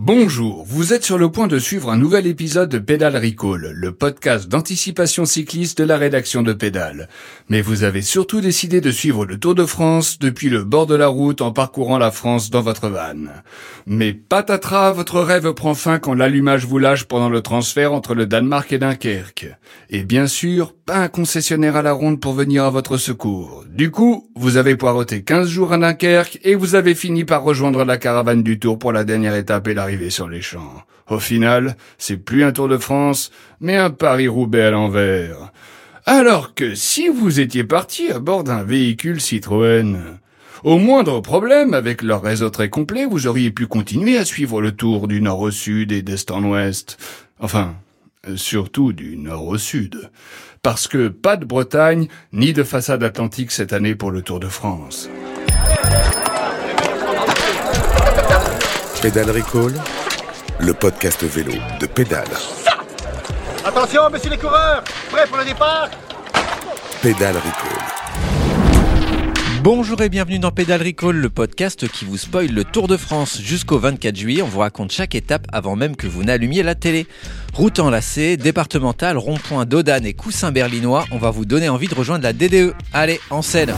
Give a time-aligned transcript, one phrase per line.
[0.00, 3.90] Bonjour, vous êtes sur le point de suivre un nouvel épisode de Pédale Recall, le
[3.90, 7.08] podcast d'anticipation cycliste de la rédaction de Pédale.
[7.48, 10.94] Mais vous avez surtout décidé de suivre le Tour de France depuis le bord de
[10.94, 13.26] la route en parcourant la France dans votre van.
[13.86, 18.26] Mais patatras, votre rêve prend fin quand l'allumage vous lâche pendant le transfert entre le
[18.26, 19.48] Danemark et Dunkerque.
[19.90, 23.62] Et bien sûr, pas un concessionnaire à la ronde pour venir à votre secours.
[23.68, 27.84] Du coup, vous avez poireauté 15 jours à Dunkerque et vous avez fini par rejoindre
[27.84, 30.82] la caravane du Tour pour la dernière étape et la sur les champs.
[31.10, 35.52] Au final, c'est plus un Tour de France, mais un Paris-Roubaix à l'envers.
[36.06, 39.98] Alors que si vous étiez parti à bord d'un véhicule Citroën,
[40.64, 44.72] au moindre problème, avec leur réseau très complet, vous auriez pu continuer à suivre le
[44.72, 46.96] tour du nord au sud et d'est en ouest.
[47.40, 47.74] Enfin,
[48.36, 50.10] surtout du nord au sud.
[50.62, 54.48] Parce que pas de Bretagne, ni de façade atlantique cette année pour le Tour de
[54.48, 55.08] France.
[59.00, 59.74] Pédale Recall,
[60.58, 62.26] le podcast vélo de Pédale.
[63.64, 65.88] Attention, messieurs les coureurs, prêts pour le départ?
[67.00, 68.07] Pédale Recall.
[69.70, 73.38] Bonjour et bienvenue dans Pédale Recall, le podcast qui vous spoil le Tour de France
[73.42, 74.40] jusqu'au 24 juillet.
[74.40, 77.06] On vous raconte chaque étape avant même que vous n'allumiez la télé.
[77.52, 82.24] Route enlacée, départementale, rond-point d'Odane et coussin berlinois, on va vous donner envie de rejoindre
[82.24, 82.72] la DDE.
[82.94, 83.74] Allez, en scène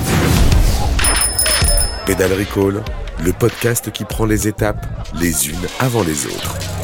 [2.06, 2.84] Pédale Recall,
[3.24, 4.86] le podcast qui prend les étapes
[5.20, 6.79] les unes avant les autres.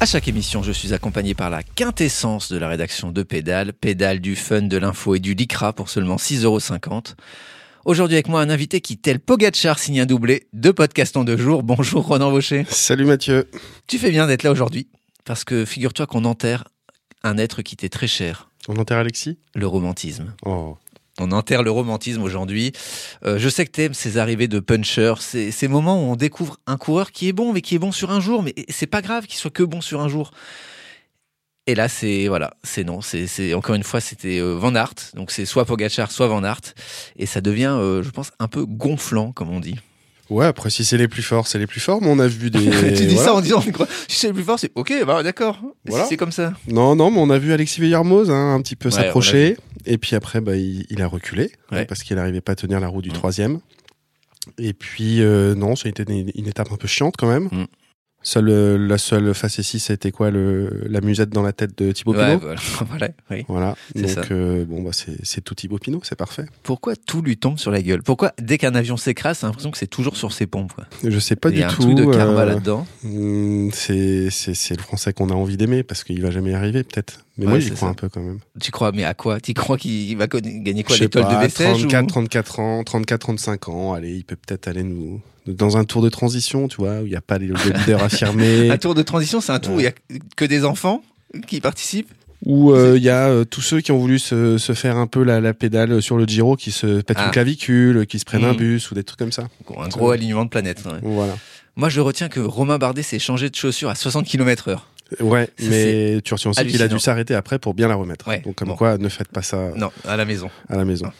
[0.00, 4.20] À chaque émission, je suis accompagné par la quintessence de la rédaction de Pédale, Pédale
[4.20, 7.16] du fun, de l'info et du LICRA pour seulement 6,50€.
[7.84, 11.36] Aujourd'hui avec moi un invité qui, tel Pogachar, signe un doublé, deux podcasts en deux
[11.36, 11.64] jours.
[11.64, 12.64] Bonjour Ronan Vaucher.
[12.68, 13.50] Salut Mathieu.
[13.88, 14.86] Tu fais bien d'être là aujourd'hui,
[15.24, 16.68] parce que figure-toi qu'on enterre
[17.24, 18.50] un être qui t'est très cher.
[18.68, 19.38] On enterre Alexis?
[19.56, 20.32] Le romantisme.
[20.44, 20.76] Oh.
[21.20, 22.72] On enterre le romantisme aujourd'hui.
[23.24, 26.58] Euh, je sais que t'aimes ces arrivées de puncher, ces, ces moments où on découvre
[26.66, 29.02] un coureur qui est bon, mais qui est bon sur un jour, mais c'est pas
[29.02, 30.30] grave qu'il soit que bon sur un jour.
[31.68, 35.30] Et là, c'est voilà, c'est non, c'est encore une fois, c'était euh, Van Aert, donc
[35.30, 36.72] c'est soit Pogachar, soit Van Aert,
[37.16, 39.78] et ça devient, euh, je pense, un peu gonflant, comme on dit.
[40.30, 42.50] Ouais, après, si c'est les plus forts, c'est les plus forts, mais on a vu
[42.50, 42.58] des.
[42.94, 43.22] tu dis voilà.
[43.30, 43.70] ça en disant, si
[44.18, 46.04] c'est les plus forts, c'est ok, bah d'accord, Voilà.
[46.04, 46.52] si c'est comme ça.
[46.66, 49.56] Non, non, mais on a vu Alexis Villarmoz hein, un petit peu Ouais, s'approcher,
[49.86, 51.80] et puis après, bah, il, il a reculé, Ouais.
[51.80, 53.12] hein, parce qu'il n'arrivait pas à tenir la roue du Mm.
[53.14, 53.60] troisième.
[54.58, 57.48] Et puis, euh, non, ça a été une, une étape un peu chiante quand même.
[57.52, 57.64] Mm.
[58.22, 62.14] Seule, euh, la seule facétie, été quoi le, La musette dans la tête de Thibaut
[62.14, 62.40] Ouais, Pinot
[62.88, 63.44] voilà, oui.
[63.48, 64.22] Voilà, C'est donc ça.
[64.32, 66.44] euh, bon, bah, c'est tout Thibaut Pinot, c'est parfait.
[66.64, 68.02] Pourquoi tout lui tombe sur la gueule?
[68.02, 70.84] Pourquoi dès qu'un avion s'écrase, t'as l'impression que c'est toujours sur ses pompes quoi?
[71.04, 71.82] Je sais pas Il y du a un tout.
[71.82, 72.86] truc de karma euh, là-dedans.
[73.04, 76.54] Hmm, c'est c'est c'est le français qu'on a envie d'aimer parce qu'il va jamais y
[76.54, 77.24] arriver peut-être.
[77.38, 77.86] Mais Ouais, moi j'y crois ça.
[77.86, 78.40] un peu quand même.
[78.60, 79.40] Tu crois, mais à quoi?
[79.40, 80.96] Tu crois qu'il va gagner quoi?
[80.96, 82.08] L'étoile de Bessèges 34, ou...
[82.08, 83.92] 34 ans, 34, 35 ans.
[83.94, 87.10] Allez, il peut peut-être aller nous dans un tour de transition, tu vois, où il
[87.10, 89.84] n'y a pas les leaders affirmés, Un tour de transition, c'est un tour où il
[89.84, 89.92] y a
[90.36, 91.02] que des enfants
[91.46, 92.12] qui participent?
[92.44, 95.06] Où euh, il y a euh, tous ceux qui ont voulu se, se faire un
[95.08, 97.26] peu la, la pédale sur le Giro, qui se pètent Ah.
[97.26, 98.58] une clavicule, qui se prennent un Mhm.
[98.58, 99.48] bus ou des trucs comme ça.
[99.76, 100.82] Un gros alignement de planètes.
[100.86, 100.98] ouais.
[101.02, 101.36] Voilà.
[101.76, 104.88] Moi, je retiens que Romain Bardet s'est changé de chaussure à 60 km heure.
[105.20, 108.28] Ouais, mais tu retiens aussi qu'il a dû s'arrêter après pour bien la remettre.
[108.28, 108.76] Ouais, Donc comme bon.
[108.76, 110.50] quoi, ne faites pas ça Non, à la maison.
[110.68, 111.10] à la maison.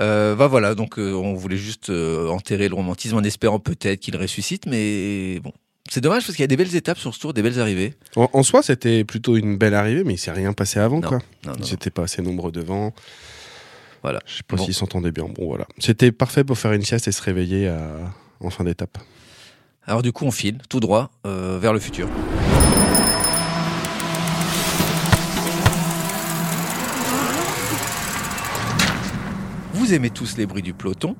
[0.00, 4.00] Euh, bah voilà, donc euh, on voulait juste euh, enterrer le romantisme en espérant peut-être
[4.00, 5.52] qu'il ressuscite, mais bon.
[5.90, 7.94] C'est dommage parce qu'il y a des belles étapes sur ce tour, des belles arrivées.
[8.14, 11.08] En, en soi, c'était plutôt une belle arrivée, mais il s'est rien passé avant, Non,
[11.08, 11.18] quoi.
[11.44, 12.92] Non, non, Ils n'étaient pas assez nombreux devant.
[14.02, 14.20] Voilà.
[14.26, 14.64] Je sais pas Bon.
[14.64, 15.24] s'ils s'entendaient bien.
[15.24, 15.66] Bon, voilà.
[15.78, 17.98] C'était parfait pour faire une sieste et se réveiller à-
[18.40, 18.98] en fin d'étape.
[19.84, 22.08] Alors du coup, on file tout droit euh, vers le futur.
[29.90, 31.16] Vous aimez tous les bruits du peloton,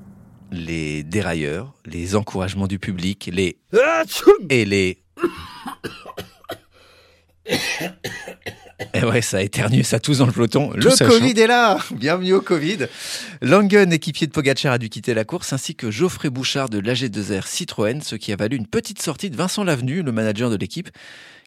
[0.49, 3.57] les dérailleurs, les encouragements du public, les
[4.49, 5.03] et les
[8.93, 10.71] Et ouais, ça a éternué, ça tousse dans le peloton.
[10.73, 12.87] Le Covid est là Bienvenue au Covid
[13.41, 17.45] Langen, équipier de Pogacar, a dû quitter la course, ainsi que Geoffrey Bouchard de l'AG2R
[17.45, 20.89] Citroën, ce qui a valu une petite sortie de Vincent Lavenu, le manager de l'équipe,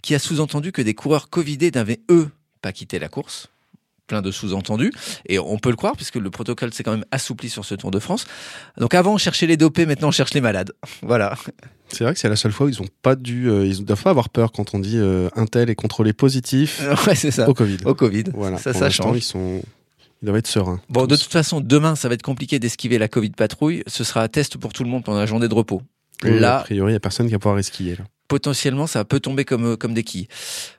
[0.03, 2.29] qui a sous-entendu que des coureurs Covidés n'avaient, eux,
[2.61, 3.49] pas quitté la course.
[4.06, 4.93] Plein de sous-entendus.
[5.27, 7.91] Et on peut le croire, puisque le protocole s'est quand même assoupli sur ce Tour
[7.91, 8.27] de France.
[8.79, 10.73] Donc avant, on cherchait les dopés, maintenant on cherche les malades.
[11.03, 11.37] Voilà.
[11.89, 14.03] C'est vrai que c'est la seule fois où ils ont pas dû, euh, ils doivent
[14.03, 17.49] pas avoir peur quand on dit euh, un tel est contrôlé positif Ouais, c'est ça.
[17.49, 17.79] au Covid.
[17.85, 18.25] Au Covid.
[18.35, 18.59] Voilà.
[18.59, 19.19] Ça, Pour ça change.
[19.19, 19.62] Ils sont,
[20.27, 20.81] être sereins.
[20.89, 23.83] Bon, de toute façon, demain, ça va être compliqué d'esquiver la Covid patrouille.
[23.87, 25.83] Ce sera un test pour tout le monde pendant la journée de repos.
[26.23, 28.05] Oui, a Là, priori, il y a personne qui va pouvoir esquier là.
[28.29, 30.29] Potentiellement, ça peut tomber comme, euh, comme des quilles.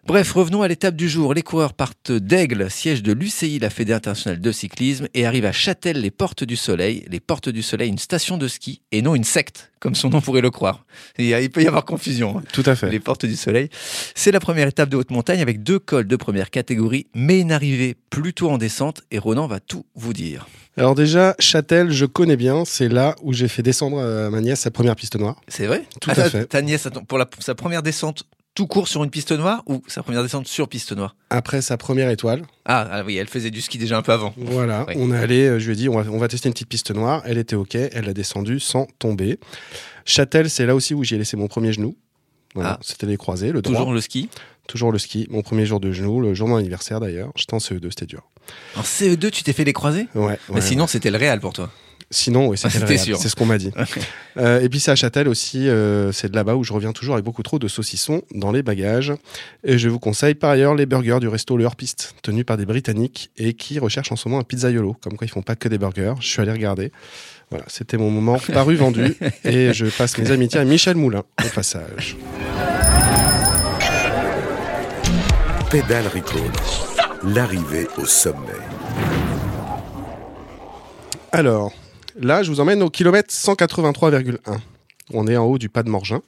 [0.06, 1.33] Bref, revenons à l'étape du jour.
[1.33, 5.51] Les coureurs partent d'Aigle, siège de l'UCI, la Fédération internationale de cyclisme, et arrivent à
[5.51, 7.06] Châtel, les Portes du Soleil.
[7.09, 10.19] Les Portes du Soleil, une station de ski, et non une secte, comme son nom
[10.19, 10.83] pourrait le croire.
[11.19, 12.39] Il, peut y avoir confusion.
[12.39, 12.43] hein.
[12.51, 12.89] Tout à fait.
[12.89, 13.69] Les portes du soleil.
[14.15, 17.51] C'est la première étape de haute montagne avec deux cols de première catégorie, mais une
[17.51, 19.03] arrivée plutôt en descente.
[19.11, 20.47] Et Ronan va tout vous dire.
[20.75, 22.65] Alors déjà, Châtel, je connais bien.
[22.65, 25.39] C'est là où j'ai fait descendre à ma nièce sa première piste noire.
[25.47, 25.83] C'est vrai?
[26.01, 26.45] Tout Ah, à ta- fait.
[26.47, 28.23] Ta nièce, pour la- sa première descente
[28.55, 31.77] tout court sur une piste noire ou sa première descente sur piste noire Après sa
[31.77, 34.33] première étoile, ah, ah oui, elle faisait du ski déjà un peu avant.
[34.37, 34.95] voilà, Oui.
[34.97, 36.69] on est allé, euh, je lui ai dit, on va, on va tester une petite
[36.69, 37.21] piste noire.
[37.25, 39.39] Elle était OK, elle l'a descendue sans tomber.
[40.05, 41.95] Châtel, c'est là aussi où j'ai laissé mon premier genou.
[42.55, 42.79] Voilà, Ah.
[42.81, 43.75] c'était les croisés, le droit.
[43.77, 44.29] Toujours le ski.
[44.67, 45.27] Toujours le ski.
[45.29, 47.31] Mon premier jour de genou, le jour de mon anniversaire d'ailleurs.
[47.35, 48.21] J'étais en CE2, c'était dur.
[48.77, 50.07] En CE2, tu t'es fait les croisés?
[50.15, 50.39] Ouais.
[50.49, 51.69] Mais ouais, sinon, c'était le réel pour toi.
[52.11, 53.17] Sinon, oui, c'était sûr.
[53.17, 53.71] C'est ce qu'on m'a dit.
[54.37, 57.13] Euh, et puis c'est à Châtel aussi, euh, c'est de là-bas où je reviens toujours
[57.13, 59.13] avec beaucoup trop de saucissons dans les bagages.
[59.63, 62.65] Et je vous conseille par ailleurs les burgers du resto Le Hors-Piste, tenu par des
[62.65, 64.97] Britanniques et qui recherchent en ce moment un pizzaiolo.
[64.99, 66.15] Comme quoi ils font pas que des burgers.
[66.19, 66.91] Je suis allé regarder.
[67.49, 69.15] Voilà, c'était mon moment paru vendu.
[69.45, 72.17] et je passe mes amitiés à Michel Moulin au passage.
[75.71, 76.51] Pédale Recall.
[77.23, 78.51] L'arrivée au sommet.
[81.31, 81.71] Alors,
[82.19, 84.38] là, je vous emmène au kilomètre 183,1.
[85.13, 86.21] On est en haut du pas de Morgin.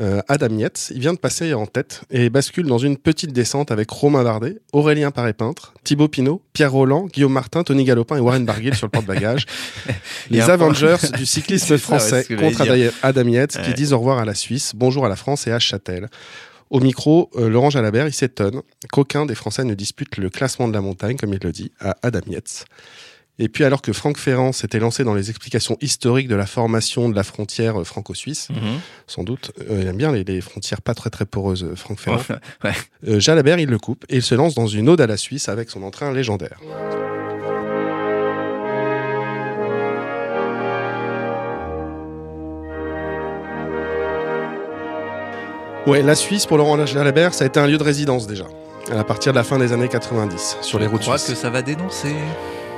[0.00, 3.72] Euh, Adam Yates, il vient de passer en tête et bascule dans une petite descente
[3.72, 8.44] avec Romain Bardet, Aurélien Paré-Peintre, Thibaut Pinot, Pierre Roland, Guillaume Martin, Tony Galopin et Warren
[8.44, 9.46] Barguil sur le porte-bagages.
[10.30, 12.64] Les Avengers du cyclisme ça, ouais, français contre.
[13.02, 15.58] Adam Yates qui disent au revoir à la Suisse, bonjour à la France et à
[15.58, 16.08] Châtel.
[16.70, 18.60] Au micro, euh, Laurent Jalabert, il s'étonne
[18.92, 21.96] qu'aucun des Français ne dispute le classement de la montagne, comme il le dit, à
[22.02, 22.66] Adam Yates.
[23.40, 27.08] Et puis alors que Franck Ferrand s'était lancé dans les explications historiques de la formation
[27.08, 28.80] de la frontière euh, franco-suisse, Mhm.
[29.06, 32.00] sans doute, euh, il aime bien les, les frontières pas très très poreuses, euh, Franck
[32.00, 32.22] Ferrand.
[32.64, 32.72] Ouais.
[33.06, 35.48] Euh, Jalabert, il le coupe et il se lance dans une ode à la Suisse
[35.48, 36.58] avec son entrain légendaire.
[45.86, 48.44] Ouais, la Suisse, pour Laurent Jalabert, ça a été un lieu de résidence déjà,
[48.94, 51.34] à partir de la fin des années 90, sur les Je routes crois suisses.
[51.34, 52.14] que ça va dénoncer.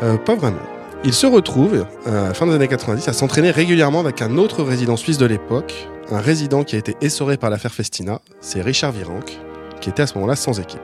[0.02, 0.62] Euh, pas vraiment.
[1.04, 4.62] Il se retrouve, euh, à fin des années 90, à s'entraîner régulièrement avec un autre
[4.62, 8.92] résident suisse de l'époque, un résident qui a été essoré par l'affaire Festina, c'est Richard
[8.92, 9.38] Virenque,
[9.80, 10.80] qui était à ce moment-là sans équipe.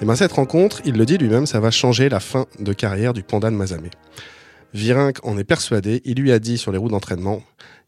[0.00, 3.14] Et bien cette rencontre, il le dit lui-même, ça va changer la fin de carrière
[3.14, 3.90] du panda de Mazamet.
[4.76, 7.42] Virenque en est persuadé, il lui a dit sur les routes d'entraînement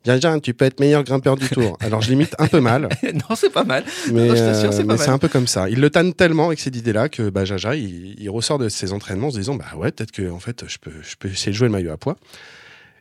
[0.07, 1.77] Yann, tu peux être meilleur grimpeur du tour.
[1.81, 3.85] Alors je l'imite un peu mal, non, c'est pas mal.
[4.13, 4.99] mais, Non, je t'assure, c'est euh, pas mais mal.
[4.99, 5.69] c'est un peu comme ça.
[5.69, 8.93] Il le tanne tellement avec cette idée-là que bah, Jaja, il, il ressort de ses
[8.93, 11.53] entraînements en se disant bah ouais, peut-être que en fait, je peux, je peux essayer
[11.53, 12.17] de jouer le maillot à poids.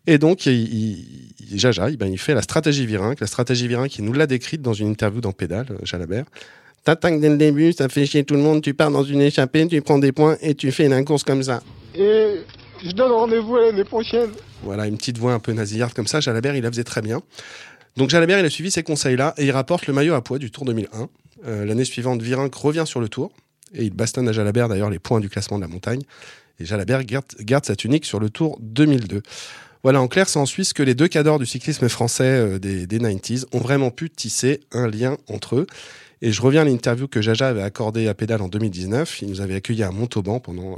[0.05, 1.05] Et donc, il, il-
[1.51, 3.19] il- Jaja, il, ben, il fait la stratégie Virinque.
[3.21, 6.25] La stratégie Virinque, il nous l'a décrite dans une interview dans Pédale, euh, Jalabert.
[6.83, 9.67] T'attaques dès le début, ça fait chier tout le monde, tu pars dans une échappée,
[9.67, 11.61] tu prends des points et tu fais une course comme ça.
[11.95, 12.37] Et
[12.83, 14.29] je donne rendez-vous l'année prochaine.
[14.63, 16.19] Voilà, une petite voix un peu nasillarde comme ça.
[16.19, 17.21] Jalabert, il la faisait très bien.
[17.95, 20.51] Donc Jalabert, il a suivi ces conseils-là et il rapporte le maillot à poids du
[20.51, 21.09] Tour 2001.
[21.45, 23.31] Euh, L'année suivante, Virenque revient sur le Tour
[23.73, 26.01] et il bastonne à Jalabert d'ailleurs les points du classement de la montagne.
[26.59, 29.21] Et Jalabert garde, garde sa tunique sur le Tour 2002.
[29.83, 32.87] Voilà, en clair, c'est en Suisse que les deux cadors du cyclisme français euh, des,
[32.87, 35.67] des 90s ont vraiment pu tisser un lien entre eux.
[36.21, 39.21] Et je reviens à l'interview que Jaja avait accordée à Pédale en 2019.
[39.21, 40.77] Il nous avait accueillis à Montauban pendant euh,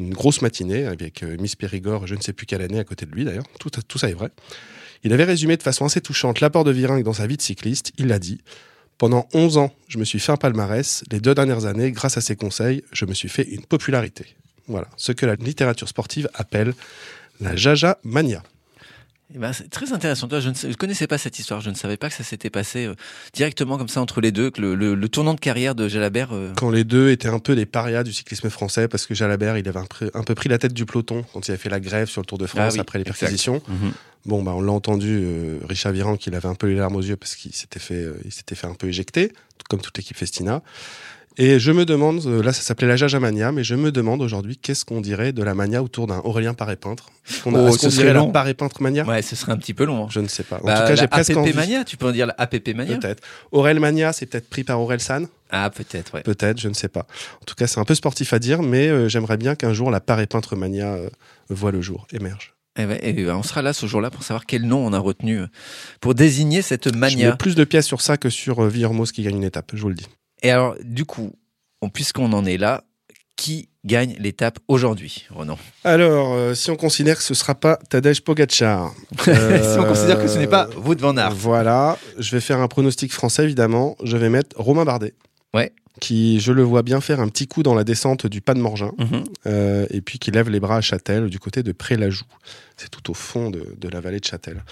[0.00, 3.06] une grosse matinée avec euh, Miss Périgord, je ne sais plus quelle année, à côté
[3.06, 3.44] de lui d'ailleurs.
[3.58, 4.30] Tout, ça est vrai.
[5.04, 7.92] Il avait résumé de façon assez touchante l'apport de Virenque dans sa vie de cycliste.
[7.98, 8.40] Il l'a dit.
[8.98, 11.04] Pendant 11 ans, je me suis fait un palmarès.
[11.10, 14.26] Les deux dernières années, grâce à ses conseils, je me suis fait une popularité.
[14.68, 16.74] Voilà, ce que la littérature sportive appelle
[17.40, 18.42] la Jaja Mania.
[19.32, 20.26] Eh ben, c'est très intéressant.
[20.26, 21.60] Toi, je ne sais- je connaissais pas cette histoire.
[21.60, 22.94] Je ne savais pas que ça s'était passé euh,
[23.32, 26.30] directement comme ça entre les deux, que le, le- le tournant de carrière de Jalabert.
[26.32, 29.56] euh, Quand les deux étaient un peu des parias du cyclisme français, parce que Jalabert,
[29.56, 31.68] il avait un, peu- un peu pris la tête du peloton quand il avait fait
[31.68, 33.62] la grève sur le Tour de France Ah oui, après les perquisitions.
[33.68, 33.92] mhm.
[34.26, 37.00] Bon, bah, on l'a entendu, euh, Richard Virenque, qu'il avait un peu les larmes aux
[37.00, 39.32] yeux parce qu'il s'était fait, euh, il s'était fait un peu éjecter,
[39.70, 40.62] comme toute l'équipe Festina.
[41.42, 44.58] Et je me demande, euh, là ça s'appelait la Jajamania, mais je me demande aujourd'hui
[44.58, 47.06] qu'est-ce qu'on dirait de la mania autour d'un Aurélien Paré-Peintre?
[47.26, 48.30] Est-ce qu'on a- Oh, dirait la long.
[48.30, 50.04] Paré-Peintre mania Ouais, ce serait un petit peu long.
[50.04, 50.08] hein.
[50.10, 50.58] Je ne sais pas.
[50.62, 51.54] En Bah, tout cas, j'ai presque APP envie.
[51.54, 52.98] Mania, tu peux en dire la APP Mania?
[52.98, 53.22] Peut-être.
[53.52, 55.28] Aurel Mania, c'est peut-être pris par Aurel San?
[55.50, 56.22] Ah, peut-être, ouais.
[56.22, 57.06] Peut-être, je ne sais pas.
[57.40, 59.90] En tout cas, c'est un peu sportif à dire, mais euh, j'aimerais bien qu'un jour
[59.90, 61.08] la Paré-Peintre Mania euh,
[61.48, 62.54] voit le jour, émerge.
[62.78, 64.98] Eh ben, eh ben, on sera là ce jour-là pour savoir quel nom on a
[64.98, 65.46] retenu euh,
[66.02, 67.30] pour désigner cette Je mania.
[67.30, 69.88] mets plus de pièces sur ça que sur Villermoz qui gagne une étape, je vous
[69.88, 70.06] le dis.
[70.42, 71.32] Et alors, du coup,
[71.82, 72.84] on- puisqu'on en est là,
[73.36, 78.20] qui gagne l'étape aujourd'hui, Ronan Alors, euh, si on considère que ce sera pas Tadej
[78.20, 78.92] Pogacar.
[79.24, 81.34] Si on considère que ce n'est pas Wout van Aert.
[81.34, 83.96] Voilà, je vais faire un pronostic français évidemment.
[84.04, 85.14] Je vais mettre Romain Bardet.
[85.54, 85.72] Ouais.
[86.00, 88.60] Qui, je le vois bien faire un petit coup dans la descente du pas de
[88.60, 89.24] Morgin, Mhm.
[89.46, 92.24] euh, et puis qui lève les bras à Châtel du côté de Pré-la-Joux.
[92.76, 94.62] C'est tout au fond de, de la vallée de Châtel.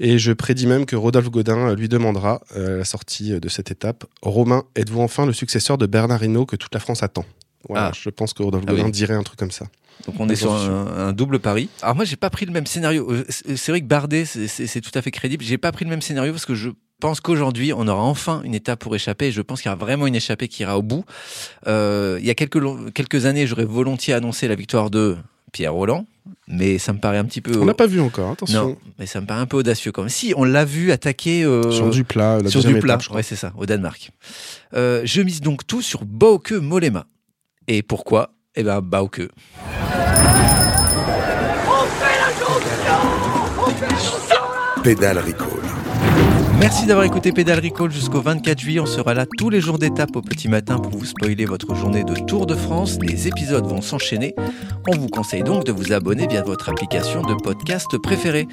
[0.00, 3.48] Et je prédis même que Rodolphe Godin euh, lui demandera euh, à la sortie de
[3.48, 7.24] cette étape Romain, êtes-vous enfin le successeur de Bernard Hinault que toute la France attend?
[7.68, 7.92] Voilà, Ah.
[7.94, 8.90] je pense que Rodolphe Ah Godin oui.
[8.90, 9.66] dirait un truc comme ça.
[10.06, 11.68] Donc on est sur un, un double pari.
[11.82, 13.08] Alors moi j'ai pas pris le même scénario.
[13.12, 15.44] Euh, C'est vrai que Bardet c'est- tout à fait crédible.
[15.44, 18.54] J'ai pas pris le même scénario parce que je pense qu'aujourd'hui on aura enfin une
[18.54, 19.26] étape pour échapper.
[19.26, 21.04] Et je pense qu'il y aura vraiment une échappée qui ira au bout.
[21.68, 25.16] Euh, il y a quelques années j'aurais volontiers annoncé la victoire de
[25.52, 26.06] Pierre Roland,
[26.48, 27.58] mais ça me paraît un petit peu.
[27.60, 28.68] On n'a pas vu encore, attention.
[28.68, 30.08] Non, mais ça me paraît un peu audacieux quand même.
[30.08, 33.06] Si on l'a vu attaquer euh, Sur du plat, la sur du plat, étape, je
[33.08, 33.16] crois.
[33.18, 34.10] ouais c'est ça, au Danemark.
[34.74, 37.06] Euh, je mise donc tout sur Bauke Mollema.
[37.68, 38.32] Et pourquoi?
[38.54, 39.28] Eh ben Bauke.
[44.82, 46.41] Pédale Recall.
[46.62, 48.78] Merci d'avoir écouté Pédale Recall jusqu'au 24 juillet.
[48.78, 52.04] On sera là tous les jours d'étape au petit matin pour vous spoiler votre journée
[52.04, 53.00] de Tour de France.
[53.02, 54.36] Les épisodes vont s'enchaîner.
[54.86, 58.46] On vous conseille donc de vous abonner via votre application de podcast préférée.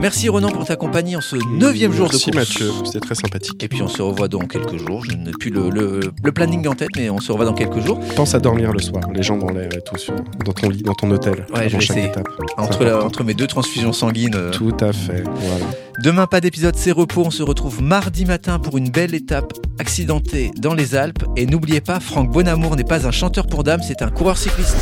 [0.00, 2.36] Merci Ronan pour ta compagnie en ce neuvième jour de Merci course.
[2.48, 3.62] Mathieu, c'était très sympathique.
[3.64, 5.02] Et puis on se revoit dans quelques jours.
[5.04, 7.80] Je n'ai plus le, le- le planning en tête, mais on se revoit dans quelques
[7.80, 7.98] jours.
[8.14, 10.82] Pense à dormir le soir, les jambes en l'air et tout, sur, dans ton lit,
[10.82, 12.28] dans ton hôtel, Ouais, je vais chaque étape.
[12.58, 14.34] Entre, la- entre mes deux transfusions sanguines.
[14.36, 15.64] euh, Tout à fait, voilà.
[16.04, 17.22] Demain, pas d'épisode, c'est repos.
[17.26, 21.24] On se retrouve mardi matin pour une belle étape accidentée dans les Alpes.
[21.36, 24.76] Et n'oubliez pas, Franck Bonamour n'est pas un chanteur pour dames, c'est un coureur cycliste.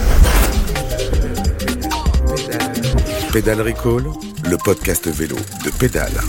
[3.33, 4.05] Pédale Recall,
[4.51, 6.21] le podcast vélo de Pédale.